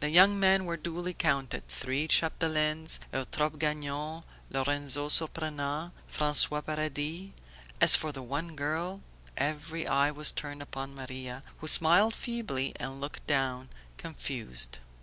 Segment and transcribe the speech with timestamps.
[0.00, 7.30] The young men were duly counted: three Chapdelaines, Eutrope Gagnon, Lorenzo Surprenant, François Paradis.
[7.80, 9.00] As for the one girl...
[9.38, 14.80] Every eye was turned upon Maria, who smiled feebly and looked down, confused.